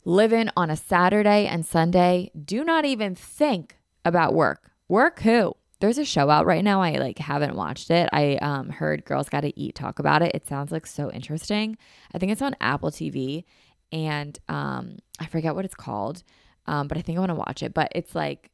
[0.05, 4.71] living on a Saturday and Sunday, do not even think about work.
[4.89, 5.55] Work who?
[5.81, 6.83] There's a show out right now.
[6.83, 8.09] I like haven't watched it.
[8.13, 10.33] I um, heard Girls Gotta Eat talk about it.
[10.35, 11.79] It sounds like so interesting.
[12.15, 13.45] I think it's on Apple TV,
[13.91, 16.23] and um, I forget what it's called,
[16.67, 17.73] um, but I think I want to watch it.
[17.73, 18.51] But it's like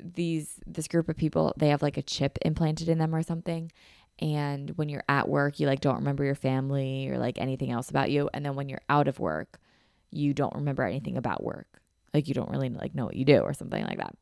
[0.00, 1.52] these this group of people.
[1.56, 3.72] They have like a chip implanted in them or something,
[4.18, 7.90] and when you're at work, you like don't remember your family or like anything else
[7.90, 9.58] about you, and then when you're out of work,
[10.10, 11.80] you don't remember anything about work.
[12.14, 14.16] Like you don't really like know what you do or something like that.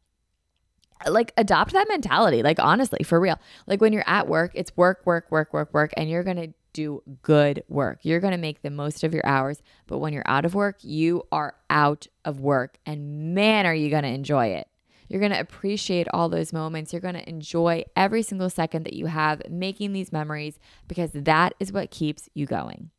[1.07, 2.43] Like adopt that mentality.
[2.43, 3.39] Like honestly for real.
[3.67, 6.53] Like when you're at work it's work work work work work and you're going to
[6.73, 8.01] do good work.
[8.03, 9.63] You're going to make the most of your hours.
[9.87, 12.79] But when you're out of work you are out of work.
[12.85, 14.67] And man are you going to enjoy it
[15.15, 18.95] you're going to appreciate all those moments you're going to enjoy every single second that
[18.95, 20.59] you have making these memories
[20.89, 22.91] because that is what keeps you going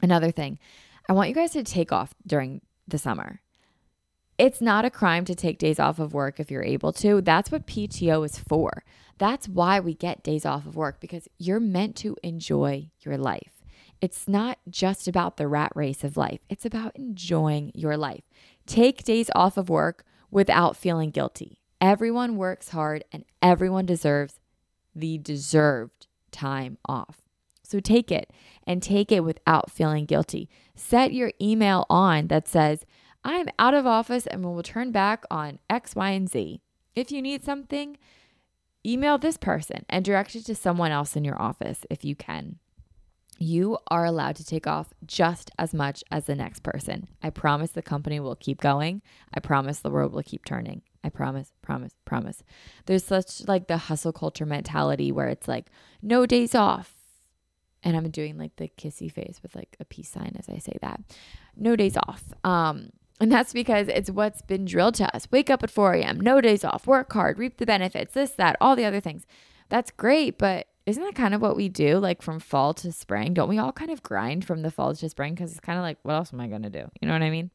[0.00, 0.60] another thing
[1.08, 3.40] i want you guys to take off during the summer
[4.38, 7.20] it's not a crime to take days off of work if you're able to.
[7.20, 8.82] That's what PTO is for.
[9.18, 13.62] That's why we get days off of work because you're meant to enjoy your life.
[14.00, 18.24] It's not just about the rat race of life, it's about enjoying your life.
[18.66, 21.60] Take days off of work without feeling guilty.
[21.80, 24.40] Everyone works hard and everyone deserves
[24.94, 27.20] the deserved time off.
[27.62, 28.30] So take it
[28.66, 30.48] and take it without feeling guilty.
[30.74, 32.84] Set your email on that says,
[33.24, 36.60] I'm out of office and will return back on X, Y, and Z.
[36.94, 37.96] If you need something,
[38.84, 42.58] email this person and direct it to someone else in your office if you can.
[43.38, 47.08] You are allowed to take off just as much as the next person.
[47.22, 49.02] I promise the company will keep going.
[49.34, 50.82] I promise the world will keep turning.
[51.02, 52.44] I promise, promise, promise.
[52.86, 55.66] There's such like the hustle culture mentality where it's like
[56.00, 56.94] no days off.
[57.82, 60.78] And I'm doing like the kissy face with like a peace sign as I say
[60.80, 61.00] that.
[61.56, 62.22] No days off.
[62.44, 65.28] Um and that's because it's what's been drilled to us.
[65.30, 68.56] Wake up at 4 a.m., no days off, work hard, reap the benefits, this, that,
[68.60, 69.26] all the other things.
[69.68, 73.34] That's great, but isn't that kind of what we do like from fall to spring?
[73.34, 75.34] Don't we all kind of grind from the fall to spring?
[75.34, 76.90] Because it's kind of like, what else am I going to do?
[77.00, 77.50] You know what I mean?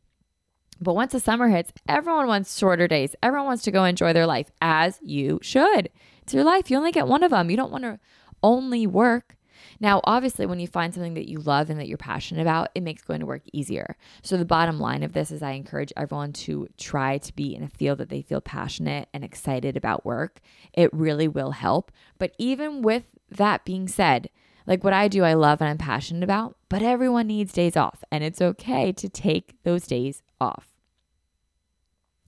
[0.79, 3.15] But once the summer hits, everyone wants shorter days.
[3.23, 5.89] Everyone wants to go enjoy their life, as you should.
[6.21, 6.69] It's your life.
[6.69, 7.49] You only get one of them.
[7.49, 7.99] You don't want to
[8.43, 9.35] only work.
[9.79, 12.83] Now, obviously, when you find something that you love and that you're passionate about, it
[12.83, 13.95] makes going to work easier.
[14.23, 17.63] So, the bottom line of this is I encourage everyone to try to be in
[17.63, 20.39] a field that they feel passionate and excited about work.
[20.73, 21.91] It really will help.
[22.17, 24.29] But even with that being said,
[24.65, 28.03] like what I do, I love and I'm passionate about, but everyone needs days off,
[28.11, 30.67] and it's okay to take those days off.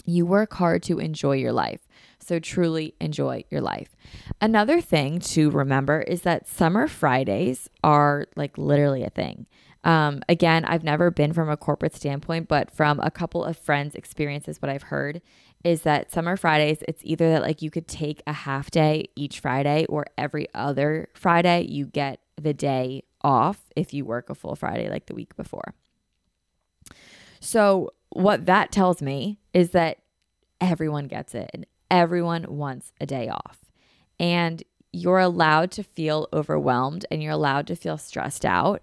[0.06, 1.82] You work hard to enjoy your life.
[2.30, 3.96] So truly enjoy your life.
[4.40, 9.48] Another thing to remember is that summer Fridays are like literally a thing.
[9.84, 13.96] Um, again, I've never been from a corporate standpoint, but from a couple of friends'
[13.96, 15.24] experiences, what I've heard
[15.64, 19.40] is that summer Fridays, it's either that like you could take a half day each
[19.40, 24.56] Friday or every other Friday, you get the day off if you work a full
[24.56, 25.74] Friday like the week before.
[27.40, 29.98] So, what that tells me is that
[30.62, 33.60] everyone gets it and everyone wants a day off.
[34.20, 38.82] And you're allowed to feel overwhelmed and you're allowed to feel stressed out.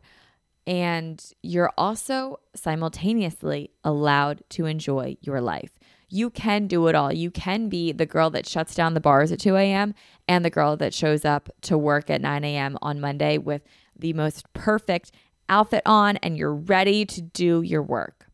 [0.67, 5.79] And you're also simultaneously allowed to enjoy your life.
[6.09, 7.13] You can do it all.
[7.13, 9.95] You can be the girl that shuts down the bars at 2 a.m.
[10.29, 12.79] and the girl that shows up to work at 9 a.m.
[12.81, 13.63] on Monday with
[13.99, 15.13] the most perfect
[15.49, 18.27] outfit on and you're ready to do your work.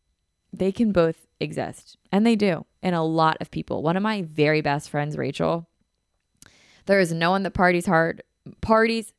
[0.51, 3.83] They can both exist, and they do in a lot of people.
[3.83, 5.67] One of my very best friends, Rachel,
[6.85, 8.23] there is no one that parties hard,
[8.61, 9.13] parties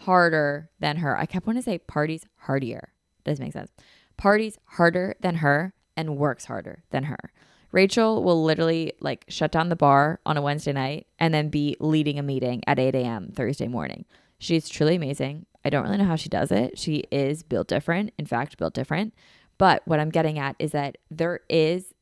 [0.00, 1.16] harder than her.
[1.16, 2.92] I kept wanting to say parties hardier.
[3.24, 3.70] Doesn't make sense.
[4.16, 7.32] Parties harder than her and works harder than her.
[7.70, 11.76] Rachel will literally like shut down the bar on a Wednesday night and then be
[11.80, 13.32] leading a meeting at 8 a.m.
[13.34, 14.04] Thursday morning.
[14.38, 15.46] She's truly amazing.
[15.64, 16.78] I don't really know how she does it.
[16.78, 18.12] She is built different.
[18.18, 19.12] In fact, built different.
[19.58, 21.94] But what I'm getting at is that there is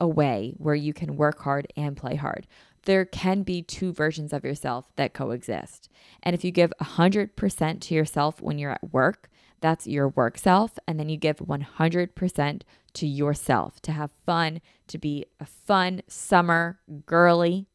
[0.00, 2.46] a way where you can work hard and play hard.
[2.84, 5.90] There can be two versions of yourself that coexist.
[6.22, 9.28] And if you give 100% to yourself when you're at work,
[9.60, 10.78] that's your work self.
[10.88, 12.62] And then you give 100%
[12.94, 17.66] to yourself to have fun, to be a fun summer girly.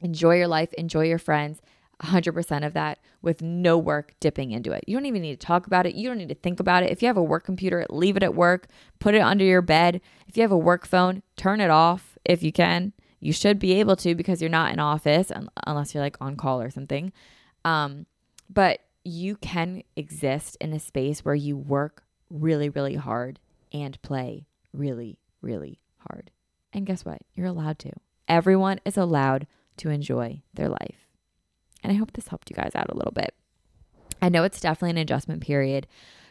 [0.00, 1.60] Enjoy your life, enjoy your friends,
[2.02, 4.84] 100% of that with no work dipping into it.
[4.86, 5.94] You don't even need to talk about it.
[5.94, 6.90] You don't need to think about it.
[6.90, 10.00] If you have a work computer, leave it at work, put it under your bed.
[10.26, 12.18] If you have a work phone, turn it off.
[12.24, 12.92] if you can.
[13.18, 15.30] You should be able to because you're not in office
[15.66, 17.12] unless you're like on call or something.
[17.64, 18.06] Um,
[18.48, 23.38] but you can exist in a space where you work really, really hard
[23.72, 26.30] and play really, really hard.
[26.72, 27.22] And guess what?
[27.34, 27.92] You're allowed to.
[28.28, 29.46] Everyone is allowed
[29.78, 30.99] to enjoy their life.
[31.82, 33.34] And I hope this helped you guys out a little bit.
[34.22, 35.86] I know it's definitely an adjustment period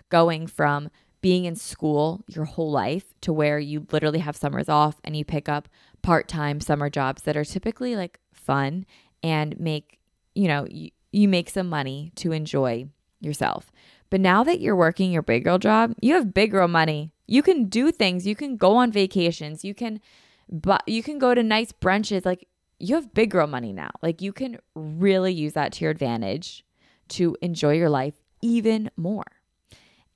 [0.10, 0.90] going from
[1.22, 5.26] being in school your whole life to where you literally have summers off and you
[5.26, 5.68] pick up
[6.02, 8.86] part time summer jobs that are typically like fun
[9.22, 10.00] and make,
[10.34, 12.88] you know, you, you make some money to enjoy
[13.20, 13.72] yourself.
[14.10, 17.12] But now that you're working your big girl job, you have big girl money.
[17.28, 18.26] You can do things.
[18.26, 19.64] You can go on vacations.
[19.64, 20.00] You can,
[20.50, 22.26] but you can go to nice brunches.
[22.26, 22.48] Like
[22.80, 23.92] you have big girl money now.
[24.02, 26.66] Like you can really use that to your advantage
[27.10, 29.26] to enjoy your life even more.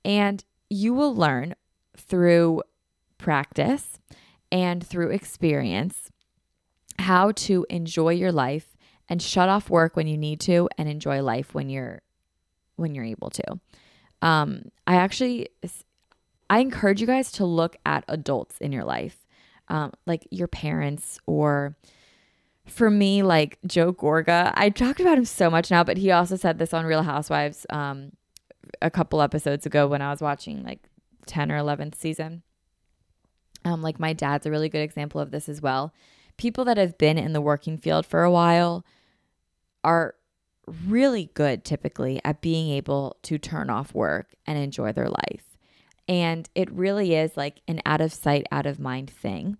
[0.04, 1.54] And you will learn
[1.96, 2.62] through
[3.18, 4.00] practice
[4.50, 6.10] and through experience
[6.98, 8.76] how to enjoy your life
[9.08, 12.00] and shut off work when you need to and enjoy life when you're
[12.76, 13.60] when you're able to.
[14.22, 15.48] Um, I actually
[16.48, 19.26] I encourage you guys to look at adults in your life,
[19.68, 21.76] um, like your parents or
[22.66, 24.52] for me, like Joe Gorga.
[24.54, 27.66] I talked about him so much now, but he also said this on Real Housewives
[27.70, 28.12] um,
[28.80, 30.88] a couple episodes ago when I was watching like
[31.26, 32.42] 10 or 11th season.
[33.64, 35.92] Um, like my dad's a really good example of this as well.
[36.36, 38.84] People that have been in the working field for a while
[39.82, 40.14] are
[40.86, 45.56] really good typically at being able to turn off work and enjoy their life.
[46.08, 49.58] And it really is like an out of sight, out of mind thing.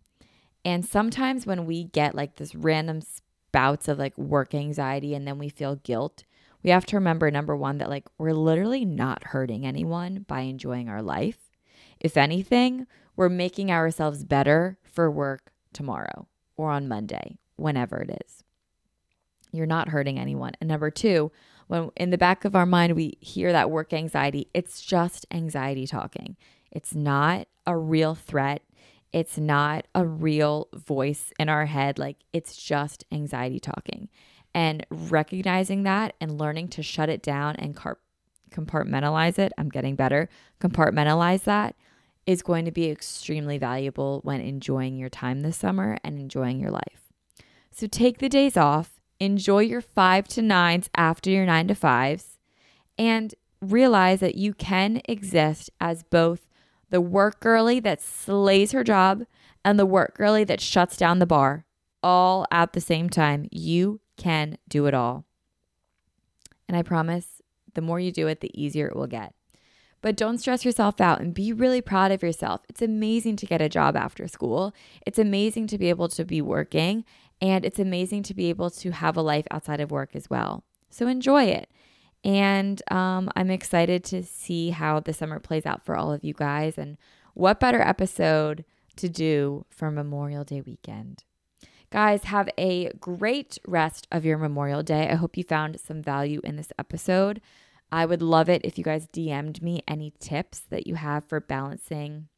[0.65, 5.39] And sometimes when we get like this random spouts of like work anxiety and then
[5.39, 6.25] we feel guilt,
[6.63, 10.89] we have to remember number one, that like we're literally not hurting anyone by enjoying
[10.89, 11.51] our life.
[12.01, 12.87] If anything,
[13.17, 18.43] we're making ourselves better for work tomorrow or on Monday, whenever it is.
[19.53, 20.53] You're not hurting anyone.
[20.61, 21.31] And number two,
[21.69, 25.87] when in the back of our mind we hear that work anxiety, it's just anxiety
[25.87, 26.37] talking.
[26.71, 28.63] It's not a real threat.
[29.15, 32.01] It's not a real voice in our head.
[32.01, 34.09] Like it's just anxiety talking
[34.53, 38.01] and recognizing that and learning to shut it down and car-
[38.51, 39.53] compartmentalize it.
[39.57, 40.29] I'm getting better.
[40.61, 41.77] Compartmentalize that
[42.27, 46.73] is going to be extremely valuable when enjoying your time this summer and enjoying your
[46.73, 47.13] life.
[47.71, 52.41] So take the days off, enjoy your five to nines after your nine to fives,
[52.99, 56.49] and realize that you can exist as both
[56.95, 59.25] the work girly that slays her job
[59.65, 61.67] and the work girly that shuts down the bar
[62.05, 63.49] all at the same time.
[63.51, 65.25] You can do it all.
[66.69, 67.43] And I promise
[67.75, 69.35] the more you do it, the easier it will get.
[70.03, 72.61] But don't stress yourself out and be really proud of yourself.
[72.69, 74.73] It's amazing to get a job after school.
[75.05, 77.05] It's amazing to be able to be working.
[77.41, 80.63] And it's amazing to be able to have a life outside of work as well.
[80.91, 81.69] So enjoy it.
[82.25, 86.33] And um, I'm excited to see how the summer plays out for all of you
[86.33, 86.79] guys.
[86.79, 86.97] And
[87.35, 88.65] what better episode
[88.97, 91.25] to do for Memorial Day weekend?
[91.91, 95.09] Guys, have a great rest of your Memorial Day.
[95.11, 97.41] I hope you found some value in this episode.
[97.93, 101.41] I would love it if you guys DM'd me any tips that you have for
[101.41, 102.29] balancing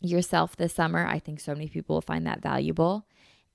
[0.00, 1.06] yourself this summer.
[1.06, 3.06] I think so many people will find that valuable.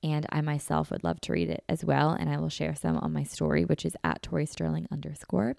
[0.06, 2.12] And I myself would love to read it as well.
[2.12, 5.56] And I will share some on my story, which is at Tori Sterling underscore.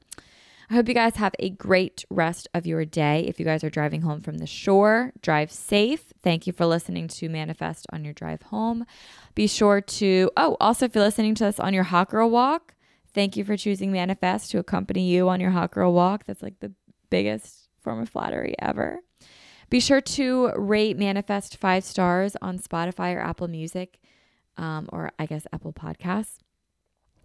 [0.70, 3.24] I hope you guys have a great rest of your day.
[3.26, 6.12] If you guys are driving home from the shore, drive safe.
[6.22, 8.86] Thank you for listening to Manifest on your drive home.
[9.34, 12.74] Be sure to, oh, also, if you're listening to us on your Hot Girl Walk,
[13.14, 16.24] thank you for choosing Manifest to accompany you on your Hot Girl Walk.
[16.24, 16.72] That's like the
[17.10, 19.00] biggest form of flattery ever.
[19.70, 23.98] Be sure to rate Manifest five stars on Spotify or Apple Music,
[24.56, 26.38] um, or I guess Apple Podcasts.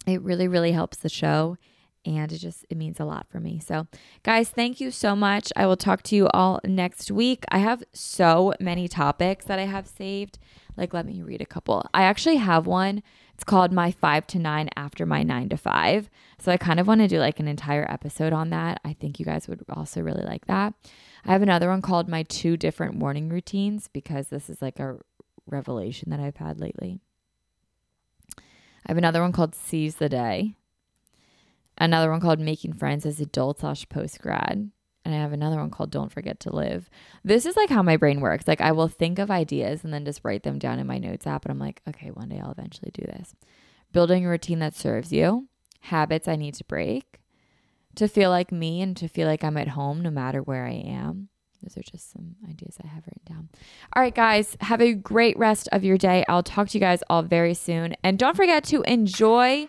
[0.07, 1.57] It really, really helps the show
[2.05, 3.59] and it just it means a lot for me.
[3.59, 3.88] So,
[4.23, 5.51] guys, thank you so much.
[5.55, 7.45] I will talk to you all next week.
[7.49, 10.39] I have so many topics that I have saved.
[10.77, 11.86] Like let me read a couple.
[11.93, 13.03] I actually have one.
[13.34, 16.09] It's called My 5 to 9 after my 9 to 5.
[16.39, 18.79] So I kind of want to do like an entire episode on that.
[18.86, 20.73] I think you guys would also really like that.
[21.25, 24.97] I have another one called My two different morning routines because this is like a
[25.45, 26.99] revelation that I've had lately.
[28.86, 30.55] I have another one called Seize the Day
[31.82, 34.71] another one called Making Friends as Adult slash Post Grad.
[35.03, 36.89] And I have another one called Don't Forget to Live.
[37.23, 38.47] This is like how my brain works.
[38.47, 41.25] Like I will think of ideas and then just write them down in my notes
[41.25, 41.43] app.
[41.43, 43.36] And I'm like, okay, one day I'll eventually do this.
[43.91, 45.47] Building a routine that serves you,
[45.82, 47.19] habits I need to break,
[47.95, 50.73] to feel like me and to feel like I'm at home no matter where I
[50.73, 51.29] am,
[51.62, 53.49] those are just some ideas I have written down.
[53.95, 56.26] All right, guys, have a great rest of your day.
[56.28, 57.95] I'll talk to you guys all very soon.
[58.03, 59.68] And don't forget to enjoy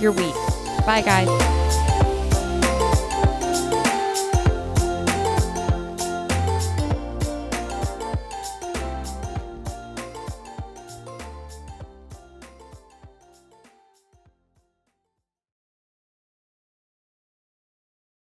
[0.00, 0.34] your week.
[0.86, 1.93] Bye, guys.